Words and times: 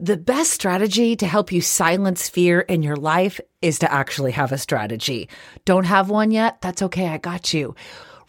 The 0.00 0.16
best 0.16 0.50
strategy 0.50 1.14
to 1.16 1.26
help 1.26 1.52
you 1.52 1.60
silence 1.60 2.28
fear 2.28 2.60
in 2.60 2.82
your 2.82 2.96
life 2.96 3.40
is 3.62 3.78
to 3.78 3.92
actually 3.92 4.32
have 4.32 4.50
a 4.50 4.58
strategy. 4.58 5.28
Don't 5.64 5.84
have 5.84 6.10
one 6.10 6.32
yet? 6.32 6.60
That's 6.60 6.82
okay. 6.82 7.06
I 7.06 7.18
got 7.18 7.54
you. 7.54 7.76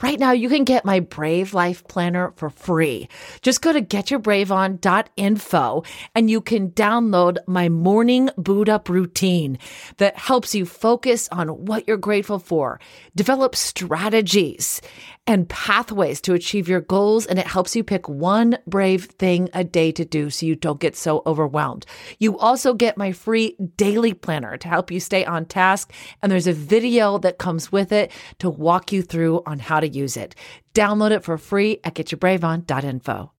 Right 0.01 0.19
now, 0.19 0.31
you 0.31 0.49
can 0.49 0.65
get 0.65 0.85
my 0.85 0.99
Brave 0.99 1.53
Life 1.53 1.87
Planner 1.87 2.33
for 2.35 2.49
free. 2.49 3.07
Just 3.41 3.61
go 3.61 3.71
to 3.71 3.81
getyourbraveon.info 3.81 5.83
and 6.13 6.29
you 6.29 6.41
can 6.41 6.71
download 6.71 7.37
my 7.47 7.69
morning 7.69 8.29
boot 8.37 8.67
up 8.67 8.89
routine 8.89 9.57
that 9.97 10.17
helps 10.17 10.53
you 10.53 10.65
focus 10.65 11.29
on 11.31 11.65
what 11.65 11.87
you're 11.87 11.97
grateful 11.97 12.39
for, 12.39 12.79
develop 13.15 13.55
strategies 13.55 14.81
and 15.27 15.49
pathways 15.49 16.21
to 16.21 16.33
achieve 16.33 16.67
your 16.67 16.81
goals. 16.81 17.25
And 17.25 17.39
it 17.39 17.47
helps 17.47 17.75
you 17.75 17.83
pick 17.83 18.07
one 18.07 18.57
brave 18.67 19.05
thing 19.05 19.49
a 19.53 19.63
day 19.63 19.91
to 19.93 20.05
do 20.05 20.29
so 20.29 20.45
you 20.45 20.55
don't 20.55 20.79
get 20.79 20.95
so 20.95 21.23
overwhelmed. 21.25 21.85
You 22.19 22.37
also 22.37 22.73
get 22.73 22.97
my 22.97 23.11
free 23.11 23.55
daily 23.77 24.13
planner 24.13 24.57
to 24.57 24.67
help 24.67 24.91
you 24.91 24.99
stay 24.99 25.25
on 25.25 25.45
task. 25.45 25.91
And 26.21 26.31
there's 26.31 26.47
a 26.47 26.53
video 26.53 27.17
that 27.19 27.37
comes 27.37 27.71
with 27.71 27.91
it 27.91 28.11
to 28.39 28.49
walk 28.49 28.91
you 28.91 29.01
through 29.01 29.41
on 29.45 29.59
how 29.59 29.79
to 29.79 29.87
use 29.87 30.17
it. 30.17 30.35
Download 30.73 31.11
it 31.11 31.23
for 31.23 31.37
free 31.37 31.79
at 31.83 31.95
getyourbraveon.info. 31.95 33.31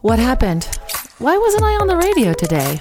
What 0.00 0.18
happened? 0.18 0.64
Why 1.18 1.36
wasn't 1.36 1.64
I 1.64 1.76
on 1.76 1.86
the 1.86 1.96
radio 1.96 2.32
today? 2.32 2.80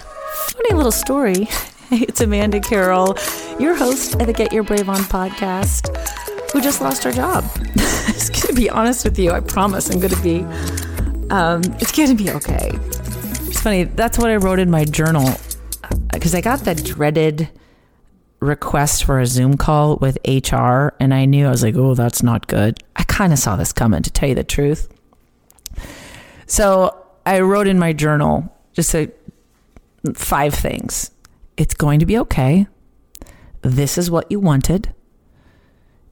Funny 0.52 0.74
little 0.74 0.92
story. 0.92 1.48
It's 1.92 2.22
Amanda 2.22 2.60
Carroll, 2.60 3.16
your 3.60 3.76
host 3.76 4.16
of 4.16 4.26
the 4.26 4.34
Get 4.34 4.52
Your 4.52 4.64
Brave 4.64 4.90
On 4.90 4.98
podcast, 5.02 5.96
who 6.52 6.60
just 6.60 6.82
lost 6.82 7.04
her 7.04 7.12
job. 7.12 7.44
be 8.56 8.70
honest 8.70 9.04
with 9.06 9.18
you. 9.20 9.32
I 9.32 9.40
promise 9.40 9.90
I'm 9.90 10.00
going 10.00 10.14
to 10.14 10.22
be, 10.22 10.42
um, 11.30 11.62
it's 11.80 11.92
going 11.92 12.16
to 12.16 12.24
be 12.24 12.30
okay. 12.32 12.72
It's 13.48 13.62
funny. 13.62 13.84
That's 13.84 14.18
what 14.18 14.30
I 14.30 14.38
wrote 14.38 14.60
in 14.60 14.70
my 14.70 14.86
journal 14.86 15.30
because 16.12 16.34
I 16.34 16.42
got 16.42 16.62
that 16.62 16.84
dreaded 16.84 17.50
request 18.40 19.06
for 19.06 19.20
a 19.20 19.26
Zoom 19.26 19.58
call 19.58 19.98
with 19.98 20.18
HR, 20.28 20.90
and 21.00 21.14
I 21.14 21.26
knew 21.26 21.48
I 21.48 21.50
was 21.50 21.64
like, 21.64 21.76
oh, 21.76 21.96
that's 21.96 22.22
not 22.22 22.48
good. 22.48 22.80
I 22.96 23.04
kind 23.04 23.34
of 23.34 23.40
saw 23.40 23.56
this 23.56 23.72
coming, 23.72 24.04
to 24.04 24.12
tell 24.12 24.30
you 24.30 24.36
the 24.36 24.44
truth. 24.44 24.90
So 26.46 27.06
I 27.26 27.40
wrote 27.40 27.68
in 27.68 27.80
my 27.80 27.94
journal 27.94 28.54
just 28.74 28.94
a, 28.94 29.12
five 30.14 30.54
things. 30.54 31.12
It's 31.58 31.74
going 31.74 32.00
to 32.00 32.06
be 32.06 32.18
okay. 32.20 32.68
This 33.62 33.98
is 33.98 34.12
what 34.12 34.30
you 34.30 34.40
wanted. 34.40 34.94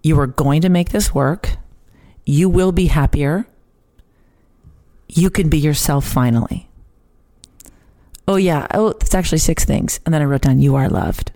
You 0.04 0.20
are 0.20 0.28
going 0.28 0.62
to 0.62 0.70
make 0.70 0.90
this 0.90 1.14
work. 1.14 1.58
You 2.26 2.50
will 2.50 2.72
be 2.72 2.88
happier. 2.88 3.48
You 5.08 5.30
can 5.30 5.50
be 5.50 5.60
yourself 5.60 6.06
finally. 6.06 6.70
Oh, 8.28 8.38
yeah. 8.38 8.68
Oh, 8.74 8.90
it's 8.90 9.14
actually 9.14 9.40
six 9.40 9.66
things. 9.66 10.00
And 10.06 10.14
then 10.14 10.22
I 10.22 10.26
wrote 10.26 10.42
down, 10.42 10.60
you 10.60 10.76
are 10.76 10.90
loved. 10.90 11.32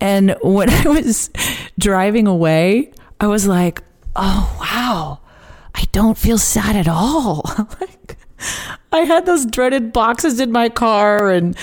And 0.00 0.36
when 0.42 0.70
I 0.86 0.88
was 0.88 1.30
driving 1.78 2.26
away, 2.26 2.92
I 3.20 3.26
was 3.26 3.46
like, 3.46 3.82
oh, 4.16 4.56
wow, 4.60 5.20
I 5.74 5.84
don't 5.92 6.18
feel 6.18 6.38
sad 6.38 6.76
at 6.76 6.88
all. 6.88 7.42
like, 7.80 8.16
I 8.90 9.00
had 9.00 9.26
those 9.26 9.46
dreaded 9.46 9.92
boxes 9.92 10.40
in 10.40 10.52
my 10.52 10.68
car 10.68 11.30
and 11.30 11.56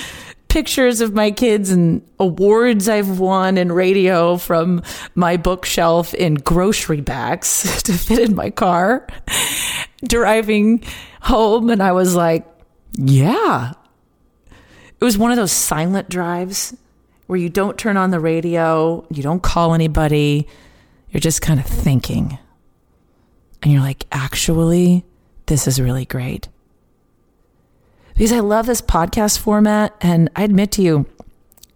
pictures 0.50 1.00
of 1.00 1.14
my 1.14 1.32
kids 1.32 1.70
and 1.70 2.02
awards 2.20 2.90
I've 2.90 3.20
won 3.20 3.58
in 3.58 3.72
radio 3.72 4.38
from 4.38 4.84
my 5.16 5.38
bookshelf 5.38 6.14
in 6.14 6.36
grocery 6.36 7.02
bags 7.02 7.82
to 7.84 7.94
fit 7.94 8.20
in 8.20 8.36
my 8.36 8.50
car. 8.50 9.08
Driving 10.06 10.84
home, 11.22 11.70
and 11.70 11.82
I 11.82 11.92
was 11.92 12.16
like, 12.16 12.46
yeah. 12.94 13.74
It 15.00 15.04
was 15.04 15.18
one 15.18 15.32
of 15.32 15.38
those 15.38 15.52
silent 15.52 16.10
drives 16.10 16.76
where 17.28 17.38
you 17.40 17.50
don't 17.50 17.78
turn 17.78 17.96
on 17.96 18.10
the 18.12 18.20
radio, 18.20 19.06
you 19.12 19.22
don't 19.22 19.44
call 19.44 19.74
anybody, 19.74 20.48
you're 21.12 21.22
just 21.22 21.42
kind 21.42 21.60
of 21.60 21.66
thinking. 21.66 22.38
And 23.62 23.72
you're 23.72 23.82
like, 23.82 24.06
actually, 24.12 25.06
this 25.46 25.68
is 25.68 25.80
really 25.80 26.06
great 26.06 26.48
because 28.20 28.34
I 28.34 28.42
love 28.42 28.66
this 28.66 28.82
podcast 28.82 29.40
format. 29.40 29.96
And 30.02 30.30
I 30.36 30.44
admit 30.44 30.74
to 30.74 30.82
you, 30.82 31.06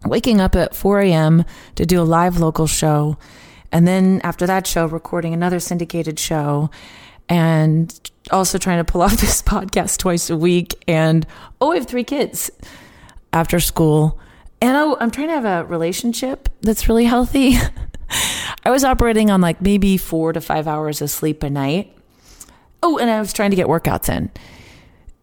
waking 0.06 0.42
up 0.42 0.58
at 0.58 0.76
4 0.76 1.00
a.m. 1.00 1.46
to 1.76 1.86
do 1.86 2.02
a 2.02 2.04
live 2.04 2.38
local 2.38 2.68
show, 2.68 3.18
and 3.72 3.88
then 3.88 4.20
after 4.26 4.46
that 4.46 4.68
show, 4.68 4.86
recording 4.86 5.34
another 5.34 5.62
syndicated 5.62 6.20
show, 6.20 6.70
and 7.30 7.98
also 8.30 8.58
trying 8.58 8.84
to 8.84 8.92
pull 8.92 9.02
off 9.02 9.12
this 9.22 9.42
podcast 9.42 10.00
twice 10.00 10.30
a 10.30 10.36
week. 10.36 10.84
And 10.86 11.26
oh, 11.62 11.72
I 11.72 11.76
have 11.76 11.88
three 11.88 12.04
kids 12.04 12.52
after 13.32 13.62
school. 13.62 14.20
And 14.60 14.76
oh, 14.76 14.98
I'm 15.00 15.12
trying 15.12 15.30
to 15.30 15.36
have 15.36 15.46
a 15.46 15.66
relationship 15.66 16.50
that's 16.60 16.90
really 16.90 17.06
healthy. 17.06 17.56
I 18.66 18.70
was 18.70 18.84
operating 18.84 19.32
on 19.32 19.40
like 19.40 19.62
maybe 19.62 19.96
four 19.96 20.34
to 20.34 20.42
five 20.42 20.68
hours 20.68 21.02
of 21.02 21.10
sleep 21.10 21.42
a 21.42 21.50
night. 21.50 21.98
Oh, 22.82 22.98
and 22.98 23.10
I 23.10 23.22
was 23.22 23.32
trying 23.32 23.52
to 23.52 23.56
get 23.56 23.68
workouts 23.68 24.10
in. 24.10 24.30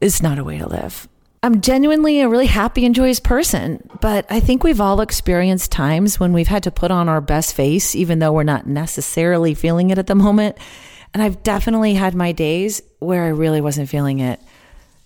It's 0.00 0.22
not 0.22 0.38
a 0.38 0.44
way 0.44 0.58
to 0.58 0.66
live. 0.66 1.08
I'm 1.42 1.60
genuinely 1.60 2.20
a 2.20 2.28
really 2.28 2.46
happy 2.46 2.84
and 2.84 2.94
joyous 2.94 3.20
person, 3.20 3.88
but 4.00 4.26
I 4.30 4.40
think 4.40 4.62
we've 4.62 4.80
all 4.80 5.00
experienced 5.00 5.72
times 5.72 6.20
when 6.20 6.32
we've 6.32 6.48
had 6.48 6.62
to 6.64 6.70
put 6.70 6.90
on 6.90 7.08
our 7.08 7.20
best 7.20 7.54
face, 7.54 7.94
even 7.94 8.18
though 8.18 8.32
we're 8.32 8.42
not 8.42 8.66
necessarily 8.66 9.54
feeling 9.54 9.90
it 9.90 9.98
at 9.98 10.06
the 10.06 10.14
moment. 10.14 10.56
And 11.14 11.22
I've 11.22 11.42
definitely 11.42 11.94
had 11.94 12.14
my 12.14 12.32
days 12.32 12.82
where 12.98 13.24
I 13.24 13.28
really 13.28 13.60
wasn't 13.60 13.88
feeling 13.88 14.20
it, 14.20 14.40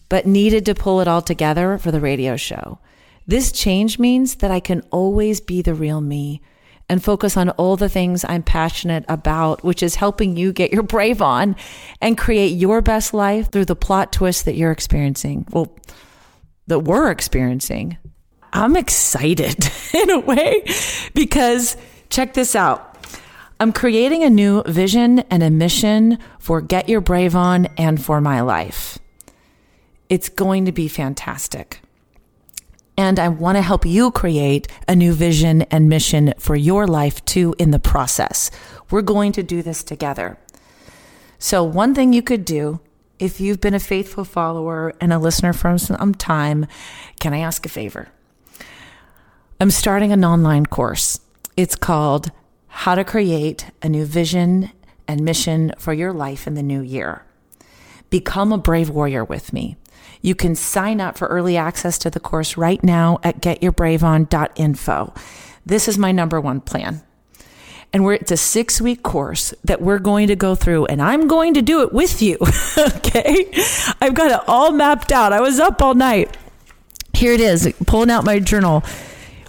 but 0.09 0.27
needed 0.27 0.66
to 0.66 0.75
pull 0.75 1.00
it 1.00 1.09
all 1.09 1.22
together 1.22 1.78
for 1.78 1.93
the 1.93 2.00
radio 2.00 2.37
show. 2.37 2.78
This 3.27 3.53
change 3.53 3.99
means 3.99 4.37
that 4.37 4.50
I 4.50 4.60
can 4.60 4.83
always 4.91 5.41
be 5.41 5.62
the 5.62 5.75
real 5.75 6.00
me 6.00 6.43
and 6.89 7.03
focus 7.03 7.37
on 7.37 7.50
all 7.50 7.77
the 7.77 7.89
things 7.89 8.25
I'm 8.28 8.43
passionate 8.43 9.05
about, 9.09 9.65
which 9.65 9.83
is 9.83 9.95
helping 9.95 10.37
you 10.37 10.53
get 10.53 10.72
your 10.72 10.83
brave 10.83 11.22
on 11.22 11.56
and 12.00 12.19
create 12.19 12.49
your 12.49 12.83
best 12.83 13.15
life 13.15 13.50
through 13.50 13.65
the 13.65 13.77
plot 13.77 14.12
twist 14.12 14.45
that 14.45 14.55
you're 14.55 14.71
experiencing. 14.71 15.47
Well, 15.50 15.75
that 16.67 16.81
we're 16.81 17.11
experiencing. 17.11 17.99
I'm 18.53 18.77
excited 18.77 19.71
in 19.95 20.10
a 20.10 20.21
way 20.21 20.65
because 21.15 21.77
check 22.10 22.34
this 22.34 22.54
out. 22.54 22.91
I'm 23.60 23.72
creating 23.72 24.22
a 24.22 24.30
new 24.30 24.63
vision 24.65 25.21
and 25.30 25.42
a 25.42 25.51
mission 25.51 26.19
for 26.39 26.60
Get 26.60 26.89
Your 26.89 27.01
Brave 27.01 27.37
On 27.37 27.66
and 27.77 28.03
for 28.03 28.21
my 28.21 28.41
life. 28.41 28.98
It's 30.09 30.28
going 30.28 30.65
to 30.66 30.72
be 30.72 30.89
fantastic. 30.89 31.80
And 32.96 33.18
I 33.18 33.28
want 33.28 33.56
to 33.56 33.62
help 33.62 33.84
you 33.84 34.10
create 34.10 34.68
a 34.86 34.94
new 34.94 35.12
vision 35.12 35.62
and 35.62 35.88
mission 35.88 36.32
for 36.38 36.54
your 36.54 36.86
life 36.86 37.24
too 37.24 37.54
in 37.58 37.70
the 37.70 37.80
process. 37.80 38.50
We're 38.91 39.02
going 39.02 39.32
to 39.32 39.42
do 39.42 39.62
this 39.62 39.82
together. 39.82 40.38
So, 41.38 41.64
one 41.64 41.94
thing 41.94 42.12
you 42.12 42.22
could 42.22 42.44
do 42.44 42.80
if 43.18 43.41
you've 43.41 43.60
been 43.60 43.74
a 43.74 43.80
faithful 43.80 44.24
follower 44.24 44.92
and 45.00 45.12
a 45.12 45.18
listener 45.18 45.52
for 45.52 45.76
some 45.78 46.14
time, 46.14 46.66
can 47.20 47.32
I 47.32 47.38
ask 47.38 47.64
a 47.64 47.68
favor? 47.68 48.08
I'm 49.60 49.70
starting 49.70 50.12
an 50.12 50.24
online 50.24 50.66
course. 50.66 51.20
It's 51.56 51.76
called 51.76 52.32
How 52.66 52.94
to 52.94 53.04
Create 53.04 53.70
a 53.82 53.88
New 53.88 54.04
Vision 54.04 54.70
and 55.06 55.20
Mission 55.22 55.72
for 55.78 55.92
Your 55.92 56.12
Life 56.12 56.46
in 56.46 56.54
the 56.54 56.62
New 56.62 56.80
Year. 56.80 57.24
Become 58.10 58.52
a 58.52 58.58
brave 58.58 58.91
warrior 58.91 59.24
with 59.24 59.52
me. 59.52 59.76
You 60.24 60.34
can 60.34 60.54
sign 60.54 61.03
up 61.03 61.18
for 61.18 61.28
early 61.28 61.59
access 61.59 61.98
to 61.98 62.09
the 62.09 62.18
course 62.18 62.56
right 62.56 62.82
now 62.82 63.21
at 63.22 63.42
getyourbraveon.info. 63.42 65.15
This 65.66 65.86
is 65.86 65.98
my 65.98 66.12
number 66.12 66.41
one 66.41 66.62
plan. 66.62 67.03
And 67.92 68.06
we're, 68.06 68.15
it's 68.15 68.30
a 68.30 68.38
six 68.38 68.80
week 68.80 69.03
course 69.03 69.53
that 69.65 69.82
we're 69.82 69.98
going 69.98 70.28
to 70.28 70.34
go 70.34 70.54
through, 70.54 70.86
and 70.86 71.03
I'm 71.03 71.28
going 71.28 71.53
to 71.53 71.60
do 71.60 71.82
it 71.82 71.92
with 71.92 72.22
you. 72.22 72.38
okay. 72.78 73.50
I've 74.00 74.15
got 74.15 74.30
it 74.30 74.48
all 74.48 74.72
mapped 74.72 75.12
out. 75.12 75.34
I 75.34 75.42
was 75.42 75.60
up 75.60 75.82
all 75.82 75.94
night. 75.94 76.34
Here 77.12 77.34
it 77.34 77.41
is, 77.41 77.70
pulling 77.86 78.10
out 78.10 78.24
my 78.24 78.38
journal. 78.38 78.82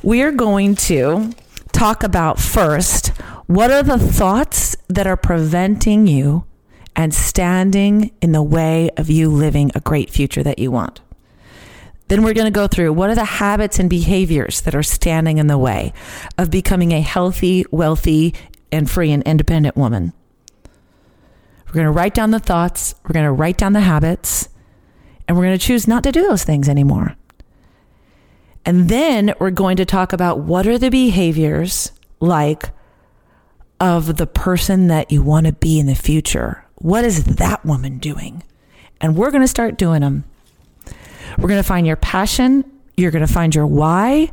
We 0.03 0.23
are 0.23 0.33
going 0.33 0.75
to 0.75 1.31
talk 1.71 2.03
about 2.03 2.37
first 2.37 3.07
what 3.47 3.71
are 3.71 3.81
the 3.81 3.97
thoughts 3.97 4.75
that 4.89 5.07
are 5.07 5.15
preventing 5.15 6.05
you 6.05 6.43
and 6.95 7.13
standing 7.13 8.11
in 8.21 8.31
the 8.31 8.43
way 8.43 8.89
of 8.97 9.09
you 9.09 9.29
living 9.29 9.71
a 9.75 9.79
great 9.79 10.09
future 10.09 10.43
that 10.43 10.59
you 10.59 10.71
want? 10.71 11.01
Then 12.07 12.23
we're 12.23 12.33
going 12.33 12.45
to 12.45 12.51
go 12.51 12.67
through 12.67 12.93
what 12.93 13.09
are 13.09 13.15
the 13.15 13.25
habits 13.25 13.79
and 13.79 13.89
behaviors 13.89 14.61
that 14.61 14.75
are 14.75 14.83
standing 14.83 15.39
in 15.39 15.47
the 15.47 15.57
way 15.57 15.91
of 16.37 16.51
becoming 16.51 16.91
a 16.91 17.01
healthy, 17.01 17.65
wealthy, 17.71 18.35
and 18.71 18.89
free 18.89 19.11
and 19.11 19.23
independent 19.23 19.75
woman. 19.75 20.13
We're 21.67 21.73
going 21.73 21.85
to 21.85 21.91
write 21.91 22.13
down 22.13 22.31
the 22.31 22.39
thoughts, 22.39 22.95
we're 23.03 23.13
going 23.13 23.25
to 23.25 23.31
write 23.31 23.57
down 23.57 23.73
the 23.73 23.81
habits, 23.81 24.49
and 25.27 25.35
we're 25.35 25.45
going 25.45 25.57
to 25.57 25.65
choose 25.65 25.87
not 25.87 26.03
to 26.03 26.11
do 26.11 26.21
those 26.21 26.43
things 26.43 26.69
anymore. 26.69 27.15
And 28.65 28.89
then 28.89 29.33
we're 29.39 29.51
going 29.51 29.77
to 29.77 29.85
talk 29.85 30.13
about 30.13 30.39
what 30.39 30.67
are 30.67 30.77
the 30.77 30.89
behaviors 30.89 31.91
like 32.19 32.69
of 33.79 34.17
the 34.17 34.27
person 34.27 34.87
that 34.87 35.11
you 35.11 35.21
want 35.21 35.47
to 35.47 35.53
be 35.53 35.79
in 35.79 35.85
the 35.85 35.95
future. 35.95 36.64
What 36.75 37.05
is 37.05 37.23
that 37.23 37.65
woman 37.65 37.97
doing? 37.97 38.43
And 39.01 39.15
we're 39.15 39.31
going 39.31 39.43
to 39.43 39.47
start 39.47 39.77
doing 39.77 40.01
them. 40.01 40.25
We're 41.37 41.49
going 41.49 41.61
to 41.61 41.67
find 41.67 41.85
your 41.85 41.95
passion. 41.95 42.69
You're 42.97 43.11
going 43.11 43.25
to 43.25 43.31
find 43.31 43.53
your 43.53 43.67
why. 43.67 44.31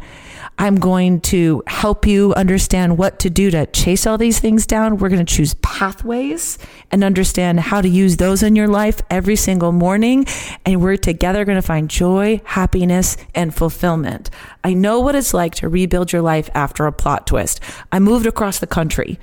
I'm 0.58 0.76
going 0.76 1.20
to 1.22 1.62
help 1.66 2.06
you 2.06 2.34
understand 2.34 2.98
what 2.98 3.18
to 3.20 3.30
do 3.30 3.50
to 3.50 3.66
chase 3.66 4.06
all 4.06 4.18
these 4.18 4.38
things 4.38 4.66
down. 4.66 4.98
We're 4.98 5.08
going 5.08 5.24
to 5.24 5.34
choose 5.34 5.54
pathways 5.54 6.58
and 6.90 7.02
understand 7.02 7.60
how 7.60 7.80
to 7.80 7.88
use 7.88 8.18
those 8.18 8.42
in 8.42 8.54
your 8.54 8.68
life 8.68 9.00
every 9.10 9.34
single 9.34 9.72
morning. 9.72 10.26
And 10.64 10.80
we're 10.80 10.98
together 10.98 11.44
going 11.44 11.56
to 11.56 11.66
find 11.66 11.88
joy, 11.88 12.40
happiness, 12.44 13.16
and 13.34 13.54
fulfillment. 13.54 14.30
I 14.62 14.74
know 14.74 15.00
what 15.00 15.14
it's 15.14 15.34
like 15.34 15.54
to 15.56 15.68
rebuild 15.68 16.12
your 16.12 16.22
life 16.22 16.50
after 16.54 16.86
a 16.86 16.92
plot 16.92 17.26
twist. 17.26 17.60
I 17.90 17.98
moved 17.98 18.26
across 18.26 18.58
the 18.58 18.66
country 18.66 19.18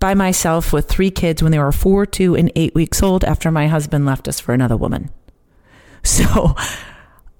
by 0.00 0.14
myself 0.14 0.72
with 0.72 0.88
three 0.88 1.10
kids 1.10 1.42
when 1.42 1.52
they 1.52 1.58
were 1.58 1.72
four, 1.72 2.06
two, 2.06 2.34
and 2.34 2.52
eight 2.54 2.74
weeks 2.74 3.02
old 3.02 3.24
after 3.24 3.50
my 3.50 3.66
husband 3.66 4.06
left 4.06 4.28
us 4.28 4.40
for 4.40 4.52
another 4.54 4.76
woman. 4.76 5.10
So 6.04 6.54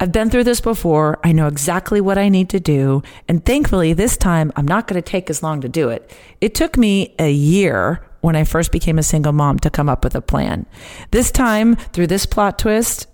I've 0.00 0.12
been 0.12 0.30
through 0.30 0.44
this 0.44 0.60
before. 0.60 1.18
I 1.24 1.32
know 1.32 1.46
exactly 1.46 2.00
what 2.00 2.18
I 2.18 2.28
need 2.28 2.50
to 2.50 2.60
do. 2.60 3.02
And 3.28 3.44
thankfully, 3.44 3.92
this 3.92 4.16
time 4.16 4.52
I'm 4.56 4.66
not 4.66 4.86
going 4.86 5.00
to 5.00 5.10
take 5.10 5.30
as 5.30 5.42
long 5.42 5.60
to 5.62 5.68
do 5.68 5.88
it. 5.88 6.12
It 6.40 6.54
took 6.54 6.76
me 6.76 7.14
a 7.18 7.30
year 7.30 8.04
when 8.20 8.36
I 8.36 8.44
first 8.44 8.72
became 8.72 8.98
a 8.98 9.02
single 9.02 9.32
mom 9.32 9.58
to 9.60 9.70
come 9.70 9.88
up 9.88 10.04
with 10.04 10.14
a 10.14 10.20
plan. 10.20 10.66
This 11.10 11.30
time, 11.30 11.76
through 11.76 12.08
this 12.08 12.26
plot 12.26 12.58
twist, 12.58 13.06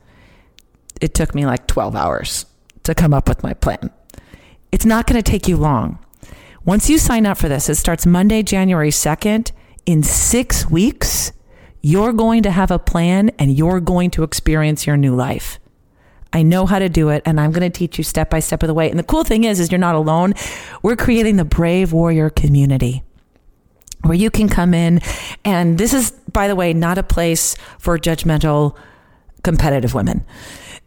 it 1.01 1.15
took 1.15 1.35
me 1.35 1.47
like 1.47 1.67
12 1.67 1.95
hours 1.97 2.47
to 2.85 2.95
come 2.95 3.15
up 3.15 3.29
with 3.29 3.43
my 3.43 3.55
plan. 3.55 3.91
It's 4.73 4.85
not 4.87 5.07
going 5.07 5.23
to 5.23 5.31
take 5.31 5.49
you 5.49 5.57
long. 5.57 6.04
Once 6.65 6.89
you 6.89 6.97
sign 6.97 7.27
up 7.27 7.37
for 7.37 7.49
this, 7.49 7.69
it 7.69 7.75
starts 7.75 8.07
Monday, 8.07 8.43
January 8.43 8.89
2nd. 8.89 9.53
In 9.85 10.03
six 10.03 10.71
weeks, 10.71 11.31
you're 11.83 12.15
going 12.15 12.43
to 12.43 12.51
have 12.51 12.71
a 12.71 12.79
plan 12.79 13.31
and 13.39 13.57
you're 13.57 13.81
going 13.81 14.11
to 14.13 14.23
experience 14.23 14.87
your 14.87 14.97
new 14.97 15.15
life. 15.15 15.59
I 16.33 16.43
know 16.43 16.65
how 16.65 16.79
to 16.79 16.89
do 16.89 17.11
it 17.11 17.23
and 17.27 17.39
I'm 17.39 17.53
going 17.53 17.71
to 17.71 17.79
teach 17.79 17.99
you 17.99 18.05
step 18.05 18.31
by 18.31 18.41
step 18.41 18.63
of 18.63 18.67
the 18.67 18.75
way. 18.75 18.89
And 18.89 18.99
the 18.99 19.05
cool 19.05 19.25
thing 19.25 19.45
is, 19.45 19.61
is 19.61 19.71
you're 19.71 19.79
not 19.79 19.95
alone. 19.95 20.33
We're 20.83 20.97
creating 20.97 21.37
the 21.37 21.45
Brave 21.45 21.93
Warrior 21.93 22.31
community 22.31 23.03
where 24.01 24.15
you 24.15 24.31
can 24.31 24.49
come 24.49 24.73
in. 24.73 25.01
And 25.45 25.77
this 25.77 25.93
is, 25.93 26.13
by 26.33 26.49
the 26.49 26.57
way, 26.57 26.73
not 26.73 26.97
a 26.97 27.03
place 27.03 27.57
for 27.79 27.99
judgmental, 27.99 28.75
competitive 29.43 29.93
women. 29.93 30.25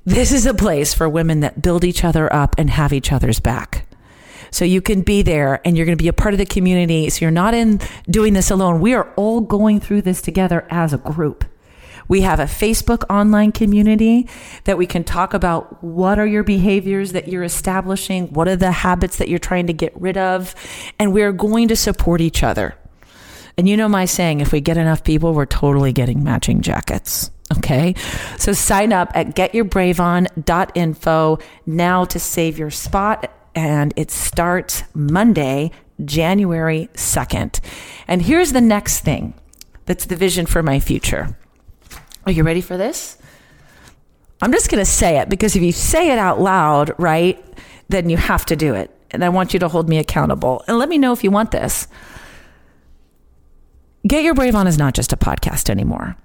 This 0.05 0.31
is 0.31 0.47
a 0.47 0.55
place 0.55 0.95
for 0.95 1.07
women 1.07 1.41
that 1.41 1.61
build 1.61 1.83
each 1.83 2.03
other 2.03 2.33
up 2.33 2.55
and 2.57 2.71
have 2.71 2.93
each 2.93 3.11
other's 3.11 3.39
back. 3.39 3.86
So 4.51 4.65
you 4.65 4.81
can 4.81 5.01
be 5.01 5.21
there 5.21 5.61
and 5.65 5.75
you're 5.75 5.85
going 5.85 5.97
to 5.97 6.01
be 6.01 6.07
a 6.07 6.13
part 6.13 6.33
of 6.33 6.37
the 6.37 6.45
community. 6.45 7.09
So 7.09 7.25
you're 7.25 7.31
not 7.31 7.53
in 7.53 7.79
doing 8.09 8.33
this 8.33 8.51
alone. 8.51 8.81
We 8.81 8.93
are 8.93 9.11
all 9.15 9.41
going 9.41 9.79
through 9.79 10.03
this 10.03 10.21
together 10.21 10.67
as 10.69 10.93
a 10.93 10.97
group. 10.97 11.45
We 12.07 12.21
have 12.21 12.39
a 12.39 12.45
Facebook 12.45 13.03
online 13.09 13.51
community 13.51 14.29
that 14.63 14.77
we 14.77 14.87
can 14.87 15.03
talk 15.03 15.33
about 15.33 15.83
what 15.83 16.19
are 16.19 16.27
your 16.27 16.43
behaviors 16.43 17.11
that 17.11 17.27
you're 17.27 17.43
establishing? 17.43 18.33
What 18.33 18.47
are 18.47 18.55
the 18.55 18.71
habits 18.71 19.17
that 19.17 19.27
you're 19.27 19.39
trying 19.39 19.67
to 19.67 19.73
get 19.73 19.99
rid 19.99 20.17
of? 20.17 20.55
And 20.99 21.13
we're 21.13 21.33
going 21.33 21.67
to 21.67 21.75
support 21.75 22.21
each 22.21 22.43
other. 22.43 22.75
And 23.57 23.67
you 23.67 23.75
know 23.75 23.89
my 23.89 24.05
saying, 24.05 24.39
if 24.39 24.51
we 24.51 24.61
get 24.61 24.77
enough 24.77 25.03
people, 25.03 25.33
we're 25.33 25.45
totally 25.45 25.91
getting 25.91 26.23
matching 26.23 26.61
jackets. 26.61 27.31
Okay. 27.57 27.95
So 28.37 28.53
sign 28.53 28.93
up 28.93 29.11
at 29.15 29.35
getyourbraveon.info 29.35 31.39
now 31.65 32.05
to 32.05 32.19
save 32.19 32.59
your 32.59 32.71
spot. 32.71 33.31
And 33.57 33.91
it 33.95 34.11
starts 34.11 34.83
Monday, 34.93 35.71
January 36.05 36.89
2nd. 36.93 37.59
And 38.07 38.21
here's 38.21 38.53
the 38.53 38.61
next 38.61 38.99
thing 38.99 39.33
that's 39.87 40.05
the 40.05 40.15
vision 40.15 40.45
for 40.45 40.61
my 40.61 40.79
future. 40.79 41.35
Are 42.27 42.31
you 42.31 42.43
ready 42.43 42.61
for 42.61 42.77
this? 42.77 43.17
I'm 44.43 44.51
just 44.51 44.69
going 44.69 44.79
to 44.79 44.85
say 44.85 45.17
it 45.17 45.27
because 45.27 45.55
if 45.55 45.63
you 45.63 45.71
say 45.71 46.11
it 46.11 46.19
out 46.19 46.39
loud, 46.39 46.91
right, 46.99 47.43
then 47.89 48.11
you 48.11 48.17
have 48.17 48.45
to 48.45 48.55
do 48.55 48.75
it. 48.75 48.91
And 49.09 49.25
I 49.25 49.29
want 49.29 49.53
you 49.53 49.59
to 49.61 49.67
hold 49.67 49.89
me 49.89 49.97
accountable. 49.97 50.63
And 50.67 50.77
let 50.77 50.87
me 50.87 50.99
know 50.99 51.11
if 51.11 51.23
you 51.23 51.31
want 51.31 51.49
this. 51.49 51.87
Get 54.05 54.23
Your 54.23 54.35
Brave 54.35 54.53
On 54.53 54.67
is 54.67 54.77
not 54.77 54.93
just 54.93 55.11
a 55.11 55.17
podcast 55.17 55.67
anymore, 55.67 56.15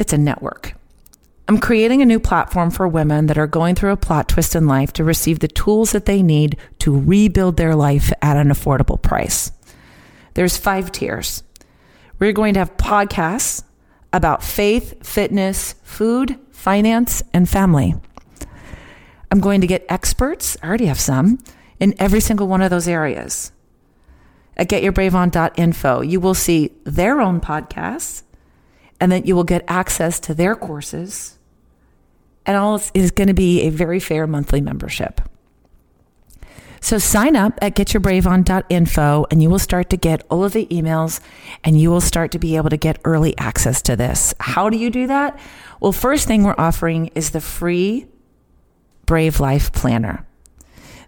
it's 0.00 0.12
a 0.12 0.18
network. 0.18 0.74
I'm 1.48 1.58
creating 1.58 2.00
a 2.02 2.06
new 2.06 2.20
platform 2.20 2.70
for 2.70 2.86
women 2.86 3.26
that 3.26 3.38
are 3.38 3.46
going 3.46 3.74
through 3.74 3.92
a 3.92 3.96
plot 3.96 4.28
twist 4.28 4.54
in 4.54 4.66
life 4.66 4.92
to 4.94 5.04
receive 5.04 5.40
the 5.40 5.48
tools 5.48 5.92
that 5.92 6.06
they 6.06 6.22
need 6.22 6.56
to 6.78 6.96
rebuild 6.98 7.56
their 7.56 7.74
life 7.74 8.12
at 8.22 8.36
an 8.36 8.48
affordable 8.48 9.00
price. 9.00 9.50
There's 10.34 10.56
five 10.56 10.92
tiers. 10.92 11.42
We're 12.18 12.32
going 12.32 12.54
to 12.54 12.60
have 12.60 12.76
podcasts 12.76 13.64
about 14.12 14.44
faith, 14.44 15.04
fitness, 15.04 15.74
food, 15.82 16.38
finance, 16.50 17.22
and 17.32 17.48
family. 17.48 17.94
I'm 19.30 19.40
going 19.40 19.62
to 19.62 19.66
get 19.66 19.86
experts, 19.88 20.56
I 20.62 20.68
already 20.68 20.86
have 20.86 21.00
some, 21.00 21.38
in 21.80 21.94
every 21.98 22.20
single 22.20 22.46
one 22.46 22.62
of 22.62 22.70
those 22.70 22.86
areas. 22.86 23.50
At 24.56 24.68
getyourbraveon.info, 24.68 26.02
you 26.02 26.20
will 26.20 26.34
see 26.34 26.70
their 26.84 27.20
own 27.20 27.40
podcasts, 27.40 28.22
and 29.02 29.10
then 29.10 29.24
you 29.24 29.34
will 29.34 29.42
get 29.42 29.64
access 29.66 30.20
to 30.20 30.32
their 30.32 30.54
courses. 30.54 31.36
And 32.46 32.56
all 32.56 32.80
is 32.94 33.10
going 33.10 33.26
to 33.26 33.34
be 33.34 33.62
a 33.62 33.68
very 33.68 33.98
fair 33.98 34.28
monthly 34.28 34.60
membership. 34.60 35.20
So 36.80 36.98
sign 36.98 37.34
up 37.34 37.58
at 37.60 37.74
getyourbraveon.info 37.74 39.26
and 39.28 39.42
you 39.42 39.50
will 39.50 39.58
start 39.58 39.90
to 39.90 39.96
get 39.96 40.24
all 40.30 40.44
of 40.44 40.52
the 40.52 40.66
emails 40.66 41.18
and 41.64 41.80
you 41.80 41.90
will 41.90 42.00
start 42.00 42.30
to 42.30 42.38
be 42.38 42.54
able 42.54 42.70
to 42.70 42.76
get 42.76 43.00
early 43.04 43.36
access 43.38 43.82
to 43.82 43.96
this. 43.96 44.34
How 44.38 44.70
do 44.70 44.76
you 44.76 44.88
do 44.88 45.08
that? 45.08 45.36
Well, 45.80 45.90
first 45.90 46.28
thing 46.28 46.44
we're 46.44 46.54
offering 46.56 47.08
is 47.16 47.30
the 47.30 47.40
free 47.40 48.06
Brave 49.06 49.40
Life 49.40 49.72
Planner. 49.72 50.24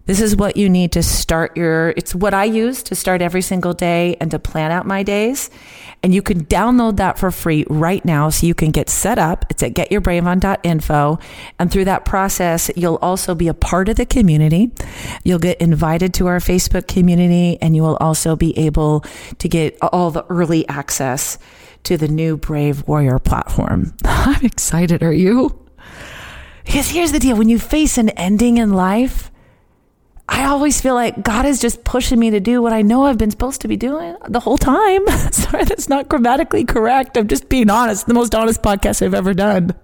This 0.06 0.20
is 0.20 0.36
what 0.36 0.56
you 0.56 0.68
need 0.68 0.92
to 0.92 1.02
start 1.02 1.56
your, 1.56 1.90
it's 1.96 2.14
what 2.14 2.34
I 2.34 2.44
use 2.44 2.82
to 2.84 2.94
start 2.94 3.22
every 3.22 3.40
single 3.40 3.72
day 3.72 4.16
and 4.20 4.30
to 4.32 4.38
plan 4.38 4.70
out 4.70 4.84
my 4.84 5.02
days. 5.02 5.48
And 6.04 6.14
you 6.14 6.20
can 6.20 6.44
download 6.44 6.98
that 6.98 7.18
for 7.18 7.30
free 7.30 7.64
right 7.70 8.04
now 8.04 8.28
so 8.28 8.46
you 8.46 8.54
can 8.54 8.72
get 8.72 8.90
set 8.90 9.18
up. 9.18 9.46
It's 9.48 9.62
at 9.62 9.72
getyourbraveon.info. 9.72 11.18
And 11.58 11.72
through 11.72 11.86
that 11.86 12.04
process, 12.04 12.70
you'll 12.76 12.98
also 13.00 13.34
be 13.34 13.48
a 13.48 13.54
part 13.54 13.88
of 13.88 13.96
the 13.96 14.04
community. 14.04 14.70
You'll 15.24 15.38
get 15.38 15.58
invited 15.62 16.12
to 16.14 16.26
our 16.26 16.40
Facebook 16.40 16.88
community 16.88 17.56
and 17.62 17.74
you 17.74 17.80
will 17.80 17.96
also 17.96 18.36
be 18.36 18.56
able 18.58 19.02
to 19.38 19.48
get 19.48 19.78
all 19.80 20.10
the 20.10 20.26
early 20.26 20.68
access 20.68 21.38
to 21.84 21.96
the 21.96 22.08
new 22.08 22.36
Brave 22.36 22.86
Warrior 22.86 23.18
platform. 23.18 23.94
I'm 24.04 24.44
excited. 24.44 25.02
Are 25.02 25.10
you? 25.10 25.58
Because 26.66 26.90
here's 26.90 27.12
the 27.12 27.18
deal 27.18 27.38
when 27.38 27.48
you 27.48 27.58
face 27.58 27.96
an 27.96 28.10
ending 28.10 28.58
in 28.58 28.74
life, 28.74 29.30
I 30.28 30.46
always 30.46 30.80
feel 30.80 30.94
like 30.94 31.22
God 31.22 31.44
is 31.44 31.60
just 31.60 31.84
pushing 31.84 32.18
me 32.18 32.30
to 32.30 32.40
do 32.40 32.62
what 32.62 32.72
I 32.72 32.82
know 32.82 33.04
I've 33.04 33.18
been 33.18 33.30
supposed 33.30 33.60
to 33.60 33.68
be 33.68 33.76
doing 33.76 34.16
the 34.28 34.40
whole 34.40 34.56
time. 34.56 35.06
Sorry, 35.32 35.64
that's 35.64 35.88
not 35.88 36.08
grammatically 36.08 36.64
correct. 36.64 37.18
I'm 37.18 37.28
just 37.28 37.48
being 37.48 37.68
honest. 37.68 38.06
The 38.06 38.14
most 38.14 38.34
honest 38.34 38.62
podcast 38.62 39.02
I've 39.02 39.14
ever 39.14 39.34
done. 39.34 39.74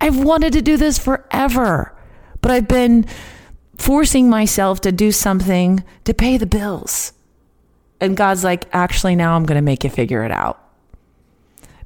I've 0.00 0.18
wanted 0.18 0.54
to 0.54 0.62
do 0.62 0.76
this 0.76 0.98
forever, 0.98 1.94
but 2.40 2.50
I've 2.50 2.66
been 2.66 3.06
forcing 3.76 4.30
myself 4.30 4.80
to 4.82 4.92
do 4.92 5.12
something 5.12 5.84
to 6.04 6.14
pay 6.14 6.38
the 6.38 6.46
bills. 6.46 7.12
And 8.00 8.16
God's 8.16 8.42
like, 8.42 8.64
actually, 8.72 9.14
now 9.16 9.36
I'm 9.36 9.44
going 9.44 9.56
to 9.56 9.62
make 9.62 9.84
you 9.84 9.90
figure 9.90 10.24
it 10.24 10.32
out. 10.32 10.58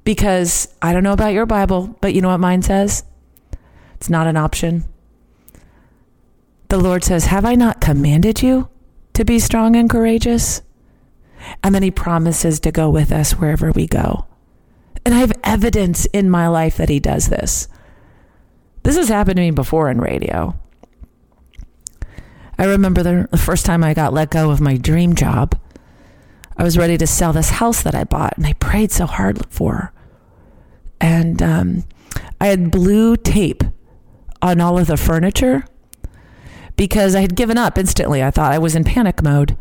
Because 0.04 0.72
I 0.80 0.92
don't 0.92 1.02
know 1.02 1.12
about 1.12 1.34
your 1.34 1.46
Bible, 1.46 1.96
but 2.00 2.14
you 2.14 2.20
know 2.20 2.28
what 2.28 2.38
mine 2.38 2.62
says? 2.62 3.04
It's 3.96 4.08
not 4.08 4.26
an 4.26 4.36
option. 4.36 4.84
The 6.68 6.78
Lord 6.78 7.04
says, 7.04 7.26
Have 7.26 7.44
I 7.44 7.54
not 7.54 7.80
commanded 7.80 8.42
you 8.42 8.68
to 9.14 9.24
be 9.24 9.38
strong 9.38 9.76
and 9.76 9.88
courageous? 9.88 10.62
And 11.62 11.74
then 11.74 11.82
he 11.82 11.90
promises 11.90 12.58
to 12.60 12.72
go 12.72 12.90
with 12.90 13.12
us 13.12 13.32
wherever 13.32 13.70
we 13.70 13.86
go. 13.86 14.26
And 15.04 15.14
I 15.14 15.18
have 15.18 15.32
evidence 15.44 16.06
in 16.06 16.28
my 16.28 16.48
life 16.48 16.76
that 16.76 16.88
he 16.88 16.98
does 16.98 17.28
this. 17.28 17.68
This 18.82 18.96
has 18.96 19.08
happened 19.08 19.36
to 19.36 19.42
me 19.42 19.52
before 19.52 19.88
in 19.90 20.00
radio. 20.00 20.58
I 22.58 22.64
remember 22.64 23.02
the 23.02 23.36
first 23.36 23.66
time 23.66 23.84
I 23.84 23.94
got 23.94 24.12
let 24.12 24.30
go 24.30 24.50
of 24.50 24.60
my 24.60 24.76
dream 24.76 25.14
job. 25.14 25.58
I 26.56 26.64
was 26.64 26.78
ready 26.78 26.96
to 26.98 27.06
sell 27.06 27.32
this 27.32 27.50
house 27.50 27.82
that 27.82 27.94
I 27.94 28.04
bought, 28.04 28.36
and 28.36 28.46
I 28.46 28.54
prayed 28.54 28.90
so 28.90 29.06
hard 29.06 29.44
for. 29.52 29.92
And 31.00 31.42
um, 31.42 31.84
I 32.40 32.46
had 32.46 32.70
blue 32.70 33.16
tape 33.16 33.62
on 34.40 34.60
all 34.60 34.78
of 34.78 34.86
the 34.86 34.96
furniture 34.96 35.64
because 36.76 37.14
I 37.14 37.20
had 37.20 37.36
given 37.36 37.58
up 37.58 37.78
instantly. 37.78 38.22
I 38.22 38.30
thought 38.30 38.52
I 38.52 38.58
was 38.58 38.74
in 38.76 38.84
panic 38.84 39.22
mode. 39.22 39.56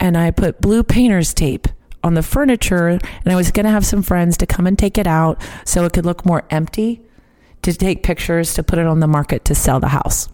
And 0.00 0.16
I 0.16 0.30
put 0.32 0.60
blue 0.60 0.82
painter's 0.82 1.32
tape 1.32 1.68
on 2.02 2.14
the 2.14 2.22
furniture, 2.22 2.88
and 2.88 3.00
I 3.26 3.36
was 3.36 3.52
going 3.52 3.64
to 3.64 3.70
have 3.70 3.86
some 3.86 4.02
friends 4.02 4.36
to 4.38 4.46
come 4.46 4.66
and 4.66 4.76
take 4.76 4.98
it 4.98 5.06
out 5.06 5.40
so 5.64 5.84
it 5.84 5.92
could 5.92 6.04
look 6.04 6.26
more 6.26 6.42
empty 6.50 7.00
to 7.62 7.72
take 7.72 8.02
pictures 8.02 8.54
to 8.54 8.64
put 8.64 8.78
it 8.80 8.86
on 8.86 8.98
the 8.98 9.06
market 9.06 9.44
to 9.44 9.54
sell 9.54 9.78
the 9.78 9.88
house 9.88 10.28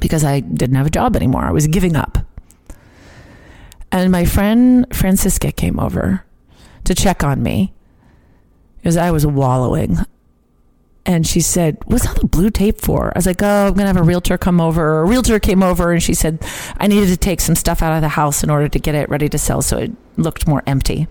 because 0.00 0.24
I 0.24 0.40
didn't 0.40 0.76
have 0.76 0.86
a 0.86 0.90
job 0.90 1.14
anymore. 1.14 1.42
I 1.42 1.52
was 1.52 1.66
giving 1.66 1.96
up. 1.96 2.18
And 3.90 4.10
my 4.10 4.24
friend 4.24 4.86
Francisca 4.92 5.52
came 5.52 5.78
over 5.78 6.24
to 6.84 6.94
check 6.94 7.22
on 7.22 7.42
me 7.42 7.74
because 8.78 8.96
I 8.96 9.10
was 9.10 9.26
wallowing. 9.26 9.98
And 11.04 11.26
she 11.26 11.40
said, 11.40 11.78
What's 11.86 12.06
all 12.06 12.14
the 12.14 12.26
blue 12.26 12.50
tape 12.50 12.80
for? 12.80 13.08
I 13.08 13.18
was 13.18 13.26
like, 13.26 13.42
Oh, 13.42 13.66
I'm 13.66 13.74
going 13.74 13.80
to 13.80 13.86
have 13.86 13.96
a 13.96 14.02
realtor 14.02 14.38
come 14.38 14.60
over. 14.60 15.00
A 15.00 15.04
realtor 15.04 15.40
came 15.40 15.62
over 15.62 15.92
and 15.92 16.02
she 16.02 16.14
said, 16.14 16.38
I 16.78 16.86
needed 16.86 17.08
to 17.08 17.16
take 17.16 17.40
some 17.40 17.56
stuff 17.56 17.82
out 17.82 17.94
of 17.94 18.02
the 18.02 18.08
house 18.08 18.44
in 18.44 18.50
order 18.50 18.68
to 18.68 18.78
get 18.78 18.94
it 18.94 19.08
ready 19.08 19.28
to 19.28 19.38
sell 19.38 19.62
so 19.62 19.78
it 19.78 19.90
looked 20.16 20.46
more 20.46 20.62
empty. 20.66 21.08